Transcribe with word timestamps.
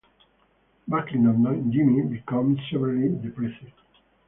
Back 0.87 1.13
in 1.13 1.25
London, 1.25 1.71
Jimmy 1.71 2.01
becomes 2.01 2.59
severely 2.71 3.09
depressed. 3.21 3.65